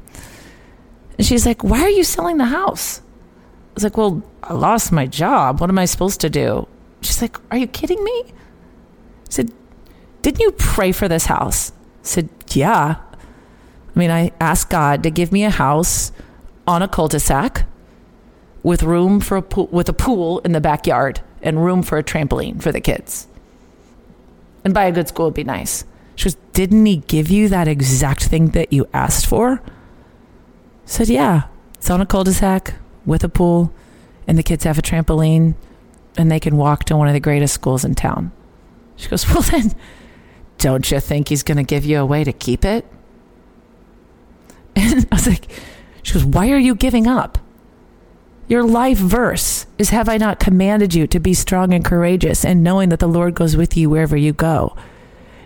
And 1.18 1.26
she's 1.26 1.46
like, 1.46 1.64
Why 1.64 1.82
are 1.82 1.90
you 1.90 2.04
selling 2.04 2.38
the 2.38 2.46
house? 2.46 3.00
I 3.00 3.74
was 3.76 3.84
like, 3.84 3.98
Well, 3.98 4.24
I 4.44 4.54
lost 4.54 4.92
my 4.92 5.08
job. 5.08 5.60
What 5.60 5.70
am 5.70 5.78
I 5.78 5.86
supposed 5.86 6.22
to 6.22 6.30
do? 6.30 6.68
She's 7.02 7.22
like, 7.22 7.38
Are 7.52 7.58
you 7.58 7.68
kidding 7.68 8.02
me? 8.02 8.24
I 8.28 8.32
said, 9.30 9.52
Didn't 10.22 10.40
you 10.40 10.52
pray 10.54 10.94
for 10.94 11.10
this 11.10 11.26
house? 11.26 11.72
I 11.72 11.74
said, 12.04 12.30
Yeah. 12.50 12.96
I 13.94 14.00
mean, 14.00 14.10
I 14.10 14.32
asked 14.40 14.70
God 14.70 15.04
to 15.04 15.12
give 15.12 15.34
me 15.34 15.44
a 15.44 15.50
house 15.50 16.14
on 16.66 16.82
a 16.82 16.88
cul-de-sac 16.88 17.66
with 18.64 18.84
room 18.84 19.20
for 19.20 19.38
a 19.38 19.42
pool, 19.42 19.68
with 19.68 19.90
a 19.90 19.94
pool 19.94 20.40
in 20.40 20.52
the 20.52 20.62
backyard 20.62 21.22
and 21.42 21.64
room 21.64 21.82
for 21.82 21.98
a 21.98 22.04
trampoline 22.04 22.62
for 22.62 22.72
the 22.72 22.82
kids. 22.82 23.28
And 24.64 24.74
buy 24.74 24.86
a 24.86 24.92
good 24.92 25.08
school 25.08 25.26
would 25.26 25.34
be 25.34 25.44
nice. 25.44 25.86
She 26.16 26.26
goes, 26.26 26.38
Didn't 26.54 26.86
he 26.86 26.98
give 26.98 27.30
you 27.30 27.50
that 27.50 27.68
exact 27.68 28.26
thing 28.26 28.50
that 28.50 28.72
you 28.72 28.88
asked 28.94 29.26
for? 29.26 29.54
I 29.54 29.70
said, 30.86 31.10
Yeah. 31.10 31.44
It's 31.76 31.90
on 31.90 32.00
a 32.00 32.06
cul-de-sac 32.06 32.76
with 33.08 33.24
a 33.24 33.30
pool, 33.30 33.74
and 34.28 34.38
the 34.38 34.44
kids 34.44 34.66
have 34.66 34.78
a 34.78 34.84
trampoline, 34.84 35.56
and 36.16 36.30
they 36.30 36.40
can 36.40 36.58
walk 36.58 36.84
to 36.86 36.96
one 36.96 37.08
of 37.08 37.14
the 37.14 37.20
greatest 37.20 37.56
schools 37.56 37.84
in 37.84 37.96
town. 37.96 38.32
She 38.98 39.10
goes, 39.10 39.28
Well, 39.28 39.42
then, 39.52 39.74
don't 40.60 40.90
you 40.92 41.00
think 41.00 41.30
he's 41.30 41.42
going 41.42 41.58
to 41.58 41.64
give 41.64 41.84
you 41.86 41.98
a 41.98 42.06
way 42.06 42.24
to 42.24 42.32
keep 42.32 42.64
it? 42.64 42.86
And 44.76 45.08
I 45.12 45.16
was 45.16 45.28
like, 45.28 45.48
She 46.04 46.14
goes, 46.14 46.26
Why 46.26 46.52
are 46.52 46.60
you 46.60 46.76
giving 46.76 47.08
up? 47.08 47.40
Your 48.52 48.66
life 48.66 48.98
verse 48.98 49.66
is 49.78 49.92
Have 49.92 50.10
I 50.10 50.18
not 50.18 50.42
commanded 50.42 50.94
you 50.94 51.08
to 51.08 51.22
be 51.22 51.34
strong 51.34 51.74
and 51.74 51.86
courageous 51.86 52.44
and 52.44 52.62
knowing 52.62 52.90
that 52.90 53.00
the 53.00 53.08
Lord 53.08 53.34
goes 53.34 53.56
with 53.56 53.78
you 53.78 53.90
wherever 53.90 54.18
you 54.18 54.34
go? 54.34 54.76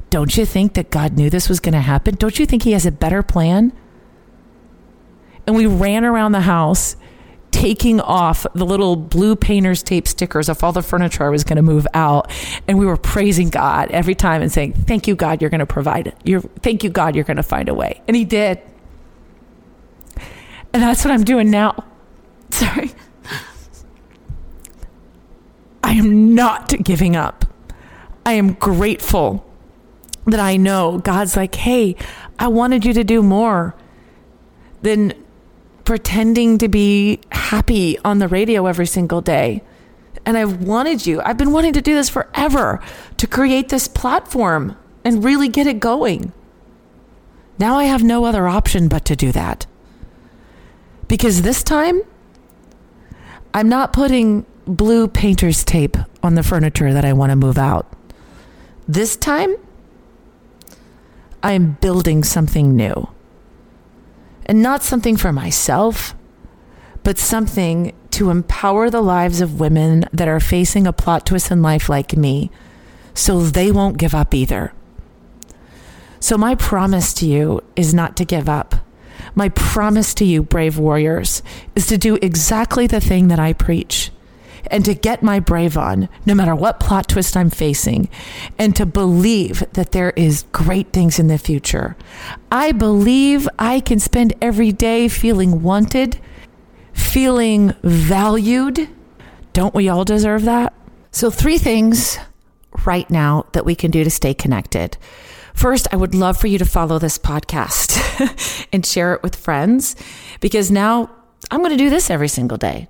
Don't 0.09 0.35
you 0.35 0.43
think 0.43 0.73
that 0.73 0.89
God 0.89 1.13
knew 1.13 1.29
this 1.29 1.47
was 1.47 1.59
going 1.59 1.73
to 1.73 1.81
happen? 1.81 2.15
Don't 2.15 2.39
you 2.39 2.47
think 2.47 2.63
He 2.63 2.71
has 2.71 2.87
a 2.87 2.91
better 2.91 3.21
plan? 3.21 3.73
And 5.45 5.55
we 5.55 5.67
ran 5.67 6.03
around 6.03 6.31
the 6.31 6.41
house 6.41 6.95
taking 7.51 8.01
off 8.01 8.47
the 8.55 8.65
little 8.65 8.95
blue 8.95 9.35
painter's 9.35 9.83
tape 9.83 10.07
stickers 10.07 10.49
off 10.49 10.63
all 10.63 10.71
the 10.71 10.81
furniture 10.81 11.25
I 11.25 11.29
was 11.29 11.43
going 11.43 11.57
to 11.57 11.61
move 11.61 11.85
out. 11.93 12.31
And 12.67 12.79
we 12.79 12.87
were 12.87 12.97
praising 12.97 13.49
God 13.49 13.91
every 13.91 14.15
time 14.15 14.41
and 14.41 14.51
saying, 14.51 14.73
Thank 14.73 15.07
you, 15.07 15.15
God, 15.15 15.41
you're 15.41 15.51
going 15.51 15.59
to 15.59 15.67
provide 15.67 16.07
it. 16.07 16.17
You're, 16.23 16.41
thank 16.41 16.83
you, 16.83 16.89
God, 16.89 17.13
you're 17.13 17.23
going 17.23 17.37
to 17.37 17.43
find 17.43 17.69
a 17.69 17.75
way. 17.75 18.01
And 18.07 18.17
He 18.17 18.25
did. 18.25 18.59
And 20.73 20.81
that's 20.81 21.05
what 21.05 21.11
I'm 21.11 21.23
doing 21.23 21.51
now. 21.51 21.85
Sorry. 22.51 22.91
I 25.83 25.93
am 25.93 26.24
not 26.35 26.73
giving 26.83 27.15
up. 27.15 27.45
I 28.25 28.33
am 28.33 28.53
grateful 28.53 29.45
that 30.25 30.39
I 30.39 30.57
know 30.57 30.99
God's 30.99 31.35
like, 31.35 31.55
hey, 31.55 31.95
I 32.37 32.47
wanted 32.47 32.85
you 32.85 32.93
to 32.93 33.03
do 33.03 33.23
more 33.23 33.75
than 34.81 35.13
pretending 35.85 36.57
to 36.57 36.67
be 36.67 37.19
happy 37.31 37.97
on 37.99 38.19
the 38.19 38.27
radio 38.27 38.65
every 38.65 38.87
single 38.87 39.21
day. 39.21 39.63
And 40.25 40.37
I've 40.37 40.63
wanted 40.63 41.05
you, 41.05 41.21
I've 41.21 41.37
been 41.37 41.51
wanting 41.51 41.73
to 41.73 41.81
do 41.81 41.93
this 41.93 42.09
forever 42.09 42.81
to 43.17 43.27
create 43.27 43.69
this 43.69 43.87
platform 43.87 44.75
and 45.03 45.23
really 45.23 45.47
get 45.47 45.67
it 45.67 45.79
going. 45.79 46.33
Now 47.59 47.77
I 47.77 47.85
have 47.85 48.03
no 48.03 48.25
other 48.25 48.47
option 48.47 48.87
but 48.87 49.05
to 49.05 49.15
do 49.15 49.31
that. 49.31 49.67
Because 51.07 51.43
this 51.43 51.61
time, 51.61 52.01
I'm 53.53 53.69
not 53.69 53.93
putting 53.93 54.45
blue 54.65 55.07
painter's 55.07 55.63
tape 55.63 55.97
on 56.23 56.35
the 56.35 56.43
furniture 56.43 56.93
that 56.93 57.05
I 57.05 57.13
want 57.13 57.31
to 57.31 57.35
move 57.35 57.57
out. 57.57 57.91
This 58.87 59.15
time, 59.15 59.55
I'm 61.41 61.73
building 61.81 62.23
something 62.23 62.75
new. 62.75 63.09
And 64.45 64.61
not 64.61 64.83
something 64.83 65.17
for 65.17 65.31
myself, 65.31 66.15
but 67.03 67.17
something 67.17 67.93
to 68.11 68.29
empower 68.29 68.89
the 68.89 69.01
lives 69.01 69.41
of 69.41 69.59
women 69.59 70.05
that 70.13 70.27
are 70.27 70.39
facing 70.39 70.87
a 70.87 70.93
plot 70.93 71.25
twist 71.25 71.51
in 71.51 71.61
life 71.61 71.89
like 71.89 72.15
me 72.15 72.51
so 73.13 73.41
they 73.41 73.71
won't 73.71 73.97
give 73.97 74.15
up 74.15 74.33
either. 74.33 74.73
So, 76.19 76.37
my 76.37 76.55
promise 76.55 77.13
to 77.15 77.27
you 77.27 77.61
is 77.75 77.93
not 77.93 78.17
to 78.17 78.25
give 78.25 78.49
up. 78.49 78.75
My 79.35 79.49
promise 79.49 80.13
to 80.15 80.25
you, 80.25 80.41
brave 80.43 80.77
warriors, 80.77 81.43
is 81.75 81.87
to 81.87 81.97
do 81.97 82.17
exactly 82.21 82.87
the 82.87 83.01
thing 83.01 83.27
that 83.27 83.39
I 83.39 83.53
preach 83.53 84.11
and 84.71 84.85
to 84.85 84.93
get 84.93 85.23
my 85.23 85.39
brave 85.39 85.77
on, 85.77 86.09
no 86.25 86.35
matter 86.35 86.55
what 86.55 86.79
plot 86.79 87.07
twist 87.07 87.37
I'm 87.37 87.49
facing, 87.49 88.09
and 88.57 88.75
to 88.75 88.85
believe 88.85 89.63
that 89.73 89.91
there 89.91 90.11
is 90.11 90.45
great 90.51 90.91
things 90.93 91.19
in 91.19 91.27
the 91.27 91.37
future. 91.37 91.95
I 92.51 92.71
believe 92.71 93.47
I 93.59 93.79
can 93.79 93.99
spend 93.99 94.33
every 94.41 94.71
day 94.71 95.07
feeling 95.07 95.61
wanted, 95.61 96.19
feeling 96.93 97.73
valued. 97.83 98.89
Don't 99.53 99.75
we 99.75 99.89
all 99.89 100.05
deserve 100.05 100.43
that? 100.43 100.73
So, 101.11 101.29
three 101.29 101.57
things 101.57 102.17
right 102.85 103.09
now 103.09 103.45
that 103.53 103.65
we 103.65 103.75
can 103.75 103.91
do 103.91 104.03
to 104.03 104.09
stay 104.09 104.33
connected. 104.33 104.97
First, 105.53 105.87
I 105.93 105.95
would 105.95 106.13
love 106.13 106.37
for 106.37 106.47
you 106.47 106.57
to 106.57 106.65
follow 106.65 106.99
this 106.99 107.17
podcast 107.17 108.67
and 108.73 108.85
share 108.85 109.13
it 109.13 109.23
with 109.23 109.35
friends 109.35 109.95
because 110.41 110.69
now 110.69 111.09
I'm 111.49 111.59
going 111.61 111.71
to 111.71 111.77
do 111.77 111.89
this 111.89 112.09
every 112.09 112.27
single 112.27 112.57
day. 112.57 112.89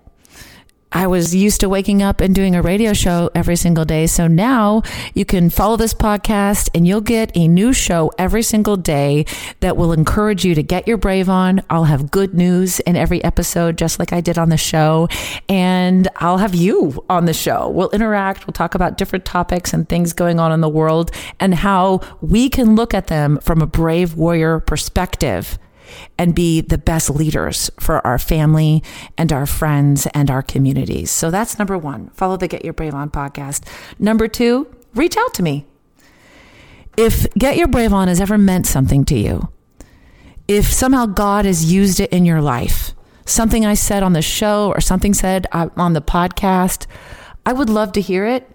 I 0.95 1.07
was 1.07 1.35
used 1.35 1.59
to 1.59 1.67
waking 1.67 2.01
up 2.01 2.21
and 2.21 2.33
doing 2.33 2.55
a 2.55 2.61
radio 2.61 2.93
show 2.93 3.29
every 3.35 3.57
single 3.57 3.83
day. 3.83 4.07
So 4.07 4.27
now 4.27 4.81
you 5.13 5.25
can 5.25 5.49
follow 5.49 5.75
this 5.75 5.93
podcast 5.93 6.69
and 6.73 6.87
you'll 6.87 7.01
get 7.01 7.35
a 7.35 7.49
new 7.49 7.73
show 7.73 8.13
every 8.17 8.41
single 8.41 8.77
day 8.77 9.25
that 9.59 9.75
will 9.75 9.91
encourage 9.91 10.45
you 10.45 10.55
to 10.55 10.63
get 10.63 10.87
your 10.87 10.95
brave 10.95 11.27
on. 11.27 11.61
I'll 11.69 11.83
have 11.83 12.11
good 12.11 12.33
news 12.33 12.79
in 12.79 12.95
every 12.95 13.21
episode, 13.25 13.77
just 13.77 13.99
like 13.99 14.13
I 14.13 14.21
did 14.21 14.37
on 14.37 14.47
the 14.47 14.55
show. 14.55 15.09
And 15.49 16.07
I'll 16.15 16.37
have 16.37 16.55
you 16.55 17.03
on 17.09 17.25
the 17.25 17.33
show. 17.33 17.67
We'll 17.67 17.89
interact. 17.89 18.47
We'll 18.47 18.53
talk 18.53 18.73
about 18.73 18.97
different 18.97 19.25
topics 19.25 19.73
and 19.73 19.89
things 19.89 20.13
going 20.13 20.39
on 20.39 20.53
in 20.53 20.61
the 20.61 20.69
world 20.69 21.11
and 21.41 21.55
how 21.55 21.99
we 22.21 22.47
can 22.47 22.77
look 22.77 22.93
at 22.93 23.07
them 23.07 23.37
from 23.39 23.61
a 23.61 23.67
brave 23.67 24.15
warrior 24.15 24.61
perspective 24.61 25.59
and 26.17 26.35
be 26.35 26.61
the 26.61 26.77
best 26.77 27.09
leaders 27.09 27.69
for 27.79 28.05
our 28.05 28.19
family 28.19 28.83
and 29.17 29.31
our 29.31 29.45
friends 29.45 30.07
and 30.13 30.29
our 30.29 30.41
communities. 30.41 31.11
So 31.11 31.31
that's 31.31 31.57
number 31.59 31.77
one. 31.77 32.09
Follow 32.09 32.37
the 32.37 32.47
Get 32.47 32.63
Your 32.63 32.73
Brave 32.73 32.93
On 32.93 33.09
podcast. 33.09 33.67
Number 33.99 34.27
two, 34.27 34.67
reach 34.93 35.17
out 35.17 35.33
to 35.35 35.43
me. 35.43 35.65
If 36.97 37.31
Get 37.33 37.57
Your 37.57 37.67
Brave 37.67 37.93
On 37.93 38.07
has 38.07 38.21
ever 38.21 38.37
meant 38.37 38.65
something 38.65 39.03
to 39.05 39.17
you, 39.17 39.49
if 40.47 40.71
somehow 40.71 41.05
God 41.05 41.45
has 41.45 41.71
used 41.71 41.99
it 41.99 42.11
in 42.11 42.25
your 42.25 42.41
life, 42.41 42.91
something 43.25 43.65
I 43.65 43.73
said 43.73 44.03
on 44.03 44.13
the 44.13 44.21
show 44.21 44.69
or 44.69 44.79
something 44.79 45.13
said 45.13 45.47
uh, 45.51 45.69
on 45.75 45.93
the 45.93 46.01
podcast, 46.01 46.85
I 47.45 47.53
would 47.53 47.69
love 47.69 47.91
to 47.93 48.01
hear 48.01 48.25
it. 48.25 48.49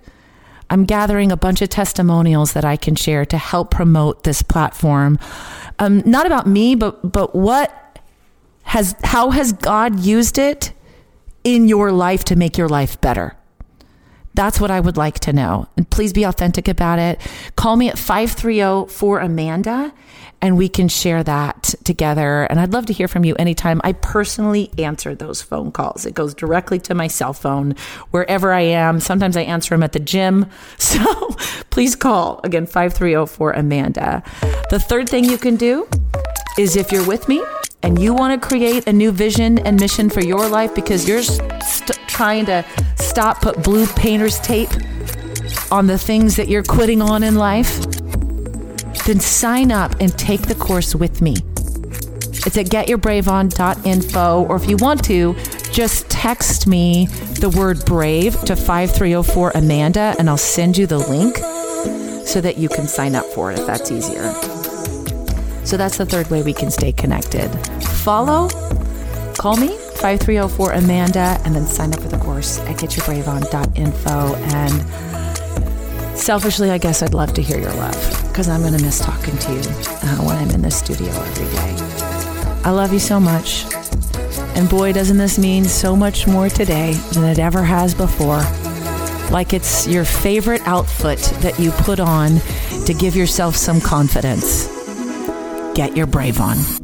I'm 0.70 0.84
gathering 0.84 1.30
a 1.30 1.36
bunch 1.36 1.60
of 1.60 1.68
testimonials 1.68 2.52
that 2.54 2.64
I 2.64 2.76
can 2.76 2.94
share 2.94 3.26
to 3.26 3.36
help 3.36 3.70
promote 3.70 4.22
this 4.22 4.42
platform 4.42 5.18
um, 5.80 6.02
not 6.04 6.26
about 6.26 6.46
me, 6.46 6.74
but 6.74 7.10
but 7.10 7.34
what 7.34 7.98
has 8.64 8.94
how 9.02 9.30
has 9.30 9.52
God 9.52 9.98
used 10.00 10.38
it 10.38 10.72
in 11.42 11.66
your 11.68 11.90
life 11.90 12.22
to 12.26 12.36
make 12.36 12.58
your 12.58 12.68
life 12.68 13.00
better? 13.00 13.34
That's 14.34 14.60
what 14.60 14.70
I 14.70 14.80
would 14.80 14.96
like 14.96 15.18
to 15.20 15.32
know. 15.32 15.68
And 15.76 15.88
please 15.90 16.12
be 16.12 16.24
authentic 16.24 16.68
about 16.68 16.98
it. 16.98 17.20
Call 17.56 17.76
me 17.76 17.88
at 17.88 17.98
530 17.98 18.92
for 18.92 19.18
Amanda 19.18 19.92
and 20.42 20.56
we 20.56 20.68
can 20.68 20.88
share 20.88 21.22
that 21.22 21.74
together. 21.84 22.44
And 22.44 22.58
I'd 22.58 22.72
love 22.72 22.86
to 22.86 22.92
hear 22.92 23.08
from 23.08 23.24
you 23.24 23.34
anytime. 23.36 23.80
I 23.84 23.92
personally 23.92 24.70
answer 24.78 25.14
those 25.14 25.42
phone 25.42 25.70
calls. 25.70 26.06
It 26.06 26.14
goes 26.14 26.34
directly 26.34 26.78
to 26.80 26.94
my 26.94 27.08
cell 27.08 27.32
phone 27.32 27.74
wherever 28.10 28.52
I 28.52 28.62
am. 28.62 29.00
Sometimes 29.00 29.36
I 29.36 29.42
answer 29.42 29.74
them 29.74 29.82
at 29.82 29.92
the 29.92 30.00
gym. 30.00 30.46
So 30.90 31.36
please 31.70 31.94
call 31.94 32.40
again 32.42 32.66
530 32.66 33.26
for 33.26 33.52
Amanda. 33.52 34.22
The 34.70 34.78
third 34.80 35.08
thing 35.08 35.24
you 35.24 35.38
can 35.38 35.56
do 35.56 35.88
is 36.58 36.74
if 36.74 36.90
you're 36.90 37.06
with 37.06 37.28
me 37.28 37.44
and 37.82 38.00
you 38.00 38.12
want 38.12 38.40
to 38.40 38.48
create 38.48 38.86
a 38.88 38.92
new 38.92 39.12
vision 39.12 39.58
and 39.60 39.78
mission 39.78 40.10
for 40.10 40.20
your 40.20 40.48
life 40.48 40.74
because 40.74 41.08
you're 41.08 41.22
st- 41.22 41.98
trying 42.08 42.46
to 42.46 42.64
stop 43.10 43.42
put 43.42 43.60
blue 43.64 43.88
painter's 43.88 44.38
tape 44.38 44.70
on 45.72 45.88
the 45.88 45.98
things 45.98 46.36
that 46.36 46.48
you're 46.48 46.62
quitting 46.62 47.02
on 47.02 47.24
in 47.24 47.34
life, 47.34 47.80
then 49.04 49.18
sign 49.18 49.72
up 49.72 49.96
and 50.00 50.16
take 50.16 50.42
the 50.42 50.54
course 50.54 50.94
with 50.94 51.20
me. 51.20 51.34
It's 52.46 52.56
at 52.56 52.66
getyourbraveon.info, 52.66 54.46
or 54.48 54.56
if 54.56 54.68
you 54.68 54.76
want 54.76 55.04
to, 55.06 55.34
just 55.72 56.08
text 56.08 56.68
me 56.68 57.06
the 57.40 57.50
word 57.50 57.84
brave 57.84 58.40
to 58.42 58.54
5304 58.54 59.52
Amanda, 59.56 60.14
and 60.18 60.30
I'll 60.30 60.38
send 60.38 60.78
you 60.78 60.86
the 60.86 60.98
link 60.98 61.36
so 62.26 62.40
that 62.40 62.58
you 62.58 62.68
can 62.68 62.86
sign 62.86 63.16
up 63.16 63.26
for 63.26 63.50
it 63.50 63.58
if 63.58 63.66
that's 63.66 63.90
easier. 63.90 64.32
So 65.64 65.76
that's 65.76 65.98
the 65.98 66.06
third 66.06 66.30
way 66.30 66.42
we 66.42 66.54
can 66.54 66.70
stay 66.70 66.92
connected. 66.92 67.48
Follow, 68.04 68.48
call 69.34 69.56
me, 69.56 69.76
5304 70.00 70.72
Amanda, 70.72 71.40
and 71.44 71.54
then 71.54 71.66
sign 71.66 71.92
up 71.92 72.00
for 72.00 72.08
the 72.08 72.16
course 72.18 72.58
at 72.60 72.76
getyourbraveon.info. 72.76 74.34
And 74.34 76.18
selfishly, 76.18 76.70
I 76.70 76.78
guess 76.78 77.02
I'd 77.02 77.12
love 77.12 77.34
to 77.34 77.42
hear 77.42 77.58
your 77.58 77.74
love 77.74 78.28
because 78.28 78.48
I'm 78.48 78.62
going 78.62 78.76
to 78.76 78.82
miss 78.82 78.98
talking 78.98 79.36
to 79.36 79.52
you 79.52 79.60
uh, 79.60 80.16
when 80.24 80.38
I'm 80.38 80.50
in 80.50 80.62
the 80.62 80.70
studio 80.70 81.08
every 81.08 81.44
day. 81.54 81.76
I 82.64 82.70
love 82.70 82.92
you 82.92 82.98
so 82.98 83.20
much. 83.20 83.66
And 84.56 84.68
boy, 84.70 84.92
doesn't 84.92 85.18
this 85.18 85.38
mean 85.38 85.64
so 85.64 85.94
much 85.94 86.26
more 86.26 86.48
today 86.48 86.94
than 87.12 87.24
it 87.24 87.38
ever 87.38 87.62
has 87.62 87.94
before. 87.94 88.42
Like 89.30 89.52
it's 89.52 89.86
your 89.86 90.04
favorite 90.04 90.62
outfit 90.66 91.18
that 91.42 91.58
you 91.58 91.72
put 91.72 92.00
on 92.00 92.40
to 92.86 92.94
give 92.94 93.14
yourself 93.14 93.54
some 93.54 93.80
confidence. 93.80 94.66
Get 95.74 95.94
your 95.96 96.06
brave 96.06 96.40
on. 96.40 96.79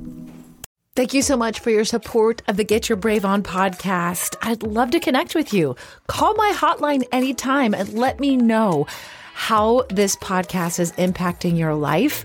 Thank 0.97 1.13
you 1.13 1.21
so 1.21 1.37
much 1.37 1.61
for 1.61 1.69
your 1.69 1.85
support 1.85 2.41
of 2.49 2.57
the 2.57 2.65
Get 2.65 2.89
Your 2.89 2.97
Brave 2.97 3.27
On 3.27 3.43
podcast. 3.43 4.35
I'd 4.41 4.63
love 4.63 4.93
to 4.93 4.99
connect 4.99 5.35
with 5.35 5.53
you. 5.53 5.77
Call 6.07 6.35
my 6.37 6.55
hotline 6.57 7.07
anytime 7.13 7.75
and 7.75 7.93
let 7.93 8.19
me 8.19 8.35
know 8.35 8.87
how 9.35 9.85
this 9.91 10.17
podcast 10.17 10.81
is 10.81 10.93
impacting 10.93 11.59
your 11.59 11.75
life 11.75 12.25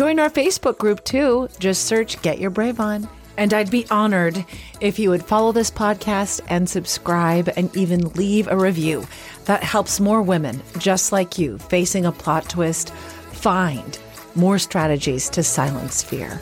Join 0.00 0.18
our 0.18 0.30
Facebook 0.30 0.78
group 0.78 1.04
too. 1.04 1.46
Just 1.58 1.84
search 1.84 2.22
Get 2.22 2.38
Your 2.38 2.48
Brave 2.48 2.80
On. 2.80 3.06
And 3.36 3.52
I'd 3.52 3.70
be 3.70 3.86
honored 3.90 4.42
if 4.80 4.98
you 4.98 5.10
would 5.10 5.22
follow 5.22 5.52
this 5.52 5.70
podcast 5.70 6.40
and 6.48 6.66
subscribe 6.66 7.50
and 7.54 7.76
even 7.76 8.08
leave 8.14 8.48
a 8.48 8.56
review. 8.56 9.06
That 9.44 9.62
helps 9.62 10.00
more 10.00 10.22
women 10.22 10.62
just 10.78 11.12
like 11.12 11.36
you 11.36 11.58
facing 11.58 12.06
a 12.06 12.12
plot 12.12 12.48
twist 12.48 12.94
find 12.94 13.98
more 14.34 14.58
strategies 14.58 15.28
to 15.28 15.42
silence 15.42 16.02
fear. 16.02 16.40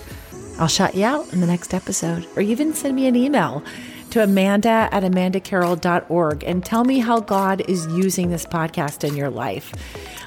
I'll 0.61 0.69
shout 0.69 0.95
you 0.95 1.05
out 1.05 1.33
in 1.33 1.41
the 1.41 1.47
next 1.49 1.75
episode, 1.75 2.29
or 2.37 2.43
even 2.43 2.73
send 2.73 2.95
me 2.95 3.09
an 3.09 3.17
email 3.17 3.65
to 4.11 4.23
amanda 4.23 4.89
at 4.91 5.03
amandacarroll.org 5.03 6.45
and 6.45 6.65
tell 6.65 6.85
me 6.85 6.99
how 6.99 7.21
God 7.21 7.63
is 7.69 7.87
using 7.89 8.31
this 8.31 8.47
podcast 8.47 9.07
in 9.07 9.17
your 9.17 9.31
life 9.31 9.73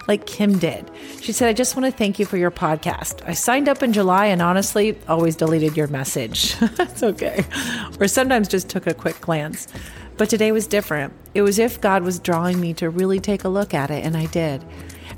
like 0.07 0.25
Kim 0.25 0.57
did. 0.59 0.89
She 1.21 1.31
said, 1.31 1.47
I 1.47 1.53
just 1.53 1.75
want 1.75 1.85
to 1.85 1.97
thank 1.97 2.19
you 2.19 2.25
for 2.25 2.37
your 2.37 2.51
podcast. 2.51 3.21
I 3.25 3.33
signed 3.33 3.69
up 3.69 3.83
in 3.83 3.93
July 3.93 4.25
and 4.25 4.41
honestly 4.41 4.97
always 5.07 5.35
deleted 5.35 5.77
your 5.77 5.87
message. 5.87 6.55
That's 6.75 7.03
okay. 7.03 7.45
Or 7.99 8.07
sometimes 8.07 8.47
just 8.47 8.69
took 8.69 8.87
a 8.87 8.93
quick 8.93 9.21
glance. 9.21 9.67
But 10.17 10.29
today 10.29 10.51
was 10.51 10.67
different. 10.67 11.13
It 11.33 11.41
was 11.41 11.59
if 11.59 11.79
God 11.79 12.03
was 12.03 12.19
drawing 12.19 12.59
me 12.59 12.73
to 12.75 12.89
really 12.89 13.19
take 13.19 13.43
a 13.43 13.49
look 13.49 13.73
at 13.73 13.89
it, 13.89 14.03
and 14.05 14.15
I 14.17 14.25
did. 14.27 14.63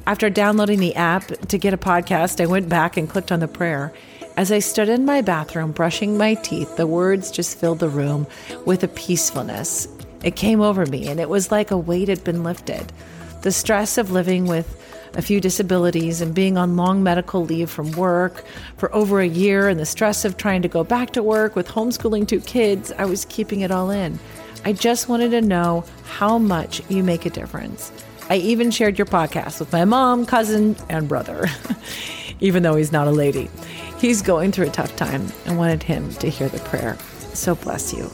After 0.06 0.30
downloading 0.30 0.80
the 0.80 0.96
app 0.96 1.26
to 1.48 1.58
get 1.58 1.74
a 1.74 1.78
podcast, 1.78 2.42
I 2.42 2.46
went 2.46 2.70
back 2.70 2.98
and 2.98 3.10
clicked 3.10 3.32
on 3.32 3.40
the 3.40 3.48
prayer. 3.48 3.94
As 4.36 4.52
I 4.52 4.60
stood 4.60 4.90
in 4.90 5.06
my 5.06 5.22
bathroom 5.22 5.72
brushing 5.74 6.18
my 6.18 6.34
teeth, 6.34 6.76
the 6.76 6.88
words 6.88 7.30
just 7.30 7.60
filled 7.60 7.78
the 7.78 7.88
room 7.88 8.26
with 8.66 8.84
a 8.84 8.88
peacefulness. 8.88 9.88
It 10.24 10.36
came 10.36 10.60
over 10.60 10.88
me, 10.88 11.08
and 11.08 11.20
it 11.20 11.30
was 11.30 11.52
like 11.52 11.70
a 11.70 11.78
weight 11.78 12.08
had 12.08 12.24
been 12.24 12.44
lifted. 12.44 12.92
The 13.44 13.52
stress 13.52 14.00
of 14.00 14.10
living 14.10 14.48
with 14.48 14.80
a 15.16 15.22
few 15.22 15.40
disabilities 15.40 16.20
and 16.20 16.34
being 16.34 16.58
on 16.58 16.76
long 16.76 17.04
medical 17.04 17.46
leave 17.46 17.70
from 17.70 17.92
work 17.92 18.44
for 18.78 18.94
over 18.96 19.22
a 19.22 19.28
year, 19.28 19.70
and 19.70 19.80
the 19.80 19.86
stress 19.86 20.26
of 20.26 20.36
trying 20.36 20.64
to 20.64 20.68
go 20.68 20.84
back 20.84 21.12
to 21.12 21.22
work 21.22 21.56
with 21.56 21.68
homeschooling 21.68 22.28
two 22.28 22.42
kids, 22.42 22.92
I 22.98 23.06
was 23.06 23.26
keeping 23.26 23.62
it 23.62 23.70
all 23.70 23.92
in. 23.92 24.18
I 24.66 24.74
just 24.74 25.10
wanted 25.10 25.30
to 25.30 25.42
know 25.42 25.86
how 26.06 26.40
much 26.40 26.82
you 26.90 27.04
make 27.04 27.28
a 27.28 27.30
difference. 27.30 27.92
I 28.32 28.38
even 28.38 28.72
shared 28.72 28.98
your 28.98 29.06
podcast 29.06 29.60
with 29.60 29.72
my 29.72 29.86
mom, 29.86 30.26
cousin, 30.26 30.76
and 30.90 31.08
brother, 31.08 31.46
even 32.40 32.64
though 32.64 32.76
he's 32.76 32.92
not 32.92 33.08
a 33.08 33.12
lady. 33.12 33.52
He's 34.04 34.22
going 34.22 34.52
through 34.52 34.68
a 34.68 34.70
tough 34.70 34.98
time 34.98 35.32
and 35.46 35.58
wanted 35.58 35.82
him 35.82 36.12
to 36.16 36.30
hear 36.30 36.50
the 36.50 36.60
prayer. 36.60 36.98
So 37.34 37.56
bless 37.56 37.94
you. 37.94 38.12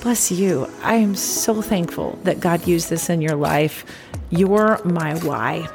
Bless 0.00 0.30
you. 0.30 0.70
I 0.80 0.94
am 0.94 1.16
so 1.16 1.60
thankful 1.60 2.16
that 2.22 2.38
God 2.38 2.68
used 2.68 2.88
this 2.88 3.10
in 3.10 3.20
your 3.20 3.34
life. 3.34 3.84
You're 4.30 4.80
my 4.84 5.18
why. 5.18 5.66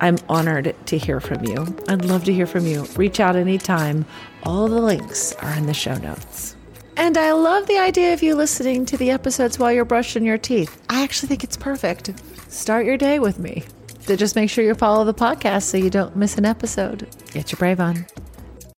I'm 0.00 0.16
honored 0.30 0.74
to 0.86 0.96
hear 0.96 1.20
from 1.20 1.44
you. 1.44 1.76
I'd 1.88 2.06
love 2.06 2.24
to 2.24 2.32
hear 2.32 2.46
from 2.46 2.66
you. 2.66 2.84
Reach 2.96 3.20
out 3.20 3.36
anytime. 3.36 4.06
All 4.44 4.66
the 4.66 4.80
links 4.80 5.34
are 5.34 5.52
in 5.52 5.66
the 5.66 5.74
show 5.74 5.98
notes. 5.98 6.56
And 6.96 7.18
I 7.18 7.32
love 7.32 7.66
the 7.66 7.76
idea 7.76 8.14
of 8.14 8.22
you 8.22 8.34
listening 8.34 8.86
to 8.86 8.96
the 8.96 9.10
episodes 9.10 9.58
while 9.58 9.72
you're 9.72 9.84
brushing 9.84 10.24
your 10.24 10.38
teeth. 10.38 10.82
I 10.88 11.02
actually 11.02 11.28
think 11.28 11.44
it's 11.44 11.58
perfect. 11.58 12.14
Start 12.48 12.86
your 12.86 12.96
day 12.96 13.18
with 13.18 13.38
me. 13.38 13.62
So 14.00 14.16
just 14.16 14.36
make 14.36 14.48
sure 14.48 14.64
you 14.64 14.74
follow 14.74 15.04
the 15.04 15.12
podcast 15.12 15.64
so 15.64 15.76
you 15.76 15.90
don't 15.90 16.16
miss 16.16 16.38
an 16.38 16.46
episode. 16.46 17.06
Get 17.34 17.52
your 17.52 17.58
brave 17.58 17.78
on. 17.78 18.06